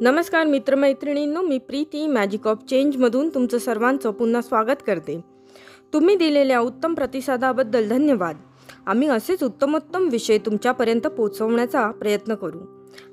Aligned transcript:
नमस्कार 0.00 0.46
मित्रमैत्रिणींनो 0.46 1.42
मी 1.42 1.58
प्रीती 1.58 2.06
मॅजिक 2.06 2.46
ऑफ 2.46 2.58
चेंजमधून 2.70 3.28
तुमचं 3.28 3.58
सर्वांचं 3.58 4.10
पुन्हा 4.10 4.42
स्वागत 4.42 4.82
करते. 4.86 5.20
तुम्ही 5.92 6.16
दिलेल्या 6.16 6.60
उत्तम 6.60 6.94
प्रतिसादाबद्दल 6.94 7.88
धन्यवाद. 7.88 8.36
आम्ही 8.86 9.08
असेच 9.08 9.44
उत्तमोत्तम 9.44 10.08
विषय 10.08 10.38
तुमच्यापर्यंत 10.38 11.00
पोचवण्याचा 11.00 11.90
प्रयत्न 11.90 12.34
करू. 12.34 12.58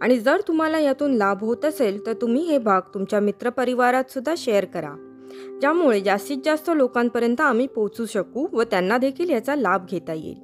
आणि 0.00 0.18
जर 0.18 0.40
तुम्हाला 0.48 0.78
यातून 0.78 1.14
लाभ 1.14 1.40
होत 1.40 1.64
असेल 1.64 2.06
तर 2.06 2.12
तुम्ही 2.12 2.42
हे 2.42 2.58
भाग 2.58 2.80
तुमच्या 2.94 3.20
मित्रपरिवारात 3.20 4.10
सुद्धा 4.10 4.34
शेअर 4.36 4.64
करा. 4.64 5.22
ज्यामुळे 5.60 6.00
जास्तीत 6.00 6.38
जास्त 6.44 6.70
लोकांपर्यंत 6.74 7.40
आम्ही 7.40 7.66
पोचू 7.66 8.06
शकू 8.06 8.46
व 8.52 8.62
त्यांना 8.62 8.98
देखील 8.98 9.30
याचा 9.30 9.56
लाभ 9.56 9.86
घेता 9.90 10.12
येईल. 10.12 10.38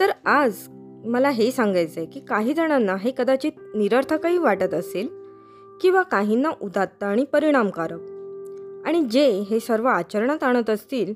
तर 0.00 0.10
आज 0.24 0.68
मला 1.06 1.30
हे 1.30 1.50
सांगायचं 1.50 2.00
आहे 2.00 2.10
की 2.10 2.20
काही 2.20 2.54
जणांना 2.54 2.96
हे 2.96 3.12
कदाचित 3.18 3.52
निरर्थकही 3.74 4.38
वाटत 4.38 4.74
असेल 4.74 5.06
किंवा 5.80 6.02
काहींना 6.02 6.50
उदात्त 6.60 7.02
आणि 7.02 7.24
परिणामकारक. 7.24 8.00
आणि 8.86 9.04
जे 9.04 9.30
हे 9.50 9.60
सर्व 9.60 9.86
आचरणात 9.86 10.42
आणत 10.42 10.70
असतील 10.70 11.14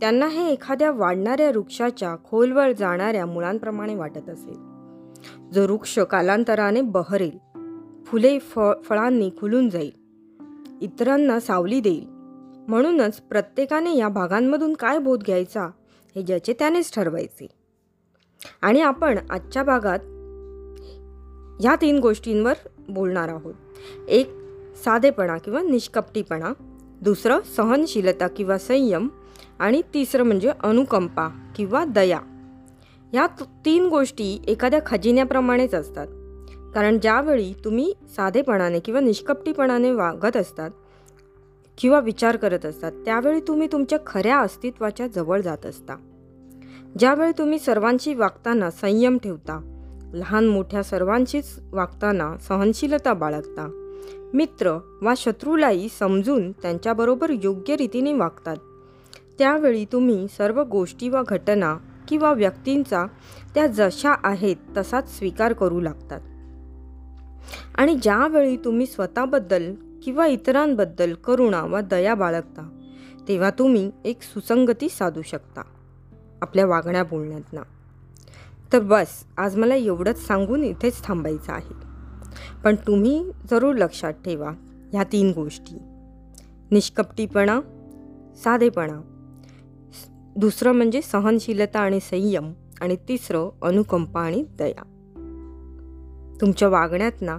त्यांना 0.00 0.26
हे 0.26 0.52
एखाद्या 0.52 0.90
वाढणाऱ्या 0.90 1.48
वृक्षाच्या 1.48 2.16
खोलवर 2.24 2.72
जाणाऱ्या 2.72 3.26
मुळांप्रमाणे 3.26 3.94
वाटत 3.94 4.30
असेल. 4.30 4.56
जो 5.52 5.62
वृक्ष 5.62 5.98
कालांतराने 5.98 6.80
बहरेल 6.80 7.38
फुले 8.04 8.38
फळ 8.38 8.74
फळांनी 8.84 9.30
खुलून 9.40 9.68
जाईल 9.68 9.92
इतरांना 10.80 11.40
सावली 11.40 11.80
देईल. 11.80 12.06
म्हणूनच 12.68 13.20
प्रत्येकाने 13.20 13.96
या 13.96 14.08
भागांमधून 14.08 14.72
काय 14.72 14.98
बोध 14.98 15.22
घ्यायचा 15.22 15.70
हे 16.16 16.22
ज्याचे 16.22 16.52
त्यानेच 16.52 16.94
ठरवायचे. 16.94 17.61
आणि 18.62 18.80
आपण 18.80 19.18
आजच्या 19.30 19.62
भागात 19.62 19.98
ह्या 21.60 21.76
तीन 21.80 21.98
गोष्टींवर 21.98 22.52
बोलणार 22.88 23.28
आहोत. 23.28 23.54
एक 24.08 24.30
साधेपणा 24.84 25.38
किंवा 25.38 25.62
निष्कपटीपणा. 25.62 26.52
दुसरं 27.02 27.40
सहनशीलता 27.56 28.28
किंवा 28.28 28.58
संयम. 28.58 29.08
आणि 29.58 29.82
तिसरं 29.94 30.22
म्हणजे 30.22 30.52
अनुकंपा 30.60 31.28
किंवा 31.56 31.84
दया. 31.84 32.20
ह्या 33.12 33.26
तीन 33.64 33.86
गोष्टी 33.86 34.42
एखाद्या 34.48 34.80
खजिन्याप्रमाणेच 34.86 35.74
असतात. 35.74 36.06
कारण 36.74 36.98
ज्यावेळी 36.98 37.52
तुम्ही 37.64 37.92
साधेपणाने 38.16 38.80
किंवा 38.80 39.00
निष्कपटीपणाने 39.00 39.90
वागत 39.90 40.36
असतात 40.36 40.70
किंवा 41.78 42.00
विचार 42.00 42.36
करत 42.36 42.66
असतात 42.66 42.92
त्यावेळी 42.92 43.40
तुम्ही 43.40 43.68
तुमच्या 43.72 43.98
खऱ्या 44.06 44.38
अस्तित्वाच्या 44.38 45.06
जवळ 45.06 45.40
जात 45.40 45.66
असता. 45.66 45.96
ज्यावेळी 46.98 47.32
तुम्ही 47.38 47.58
सर्वांशी 47.58 48.14
वागताना 48.14 48.70
संयम 48.70 49.18
ठेवता 49.18 49.60
लहान 50.14 50.48
मोठ्या 50.48 50.82
सर्वांशीच 50.82 51.60
वागताना 51.72 52.38
सहनशीलता 52.38 53.12
बाळगता. 53.12 53.68
मित्र 54.34 54.78
वा 55.02 55.14
शत्रूलाही 55.16 55.88
समजून 55.98 56.52
त्यांच्याबरोबर 56.52 57.30
योग्य 57.44 57.76
रीतीने 57.76 58.12
वागतात. 58.12 58.56
त्यावेळी 59.38 59.84
तुम्ही 59.84 60.26
सर्व 60.28 60.62
गोष्टी 60.62 61.08
वा 61.08 61.22
घटना 61.28 61.76
किंवा 62.08 62.32
व्यक्तींचा 62.32 63.06
त्या 63.54 63.66
जशा 63.66 64.14
आहेत 64.24 64.56
तसाच 64.76 65.18
स्वीकार 65.18 65.52
करू 65.52 65.80
लागतात. 65.80 66.20
आणि 67.74 67.94
ज्यावेळी 67.94 68.56
तुम्ही 68.56 68.86
स्वतःबद्दल 68.86 69.74
किंवा 70.02 70.26
इतरांबद्दल 70.26 71.14
करुणा 71.14 71.64
वा 71.64 71.80
दया 71.80 72.14
बाळगता 72.14 72.68
तेव्हा 73.28 73.50
तुम्ही 73.50 73.90
एक 74.04 74.22
सुसंगती 74.22 74.88
साधू 74.88 75.22
शकता. 75.22 75.62
आपल्या 76.42 76.66
वागण्या 76.66 77.04
बोलण्यातनं 77.04 77.62
तर 78.72 78.80
बस 78.80 79.06
आज 79.36 79.56
मला 79.56 79.74
एवढंच 79.74 80.26
सांगून 80.26 80.64
इथेच 80.64 81.04
थांबायचं 81.04 81.52
आहे. 81.52 81.74
पण 82.64 82.76
तुम्ही 82.86 83.30
जरूर 83.50 83.74
लक्षात 83.74 84.12
ठेवा 84.12 84.50
ह्या 84.92 85.04
तीन 85.04 85.32
गोष्टी. 85.34 85.76
निष्कपटीपणा 86.70 87.60
साधेपणा. 88.36 89.00
दुसरं 90.36 90.72
म्हणजे 90.72 91.02
सहनशीलता 91.02 91.80
आणि 91.80 92.00
संयम. 92.00 92.52
आणि 92.80 92.96
तिसरं 92.96 93.50
अनुकंपा 93.62 94.22
आणि 94.22 94.44
दया. 94.58 94.82
तुमच्या 96.40 96.68
वागण्यात 96.68 97.12
ना 97.20 97.38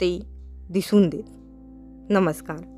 ते 0.00 0.20
दिसून 0.70 1.08
देत. 1.08 1.24
नमस्कार. 2.10 2.77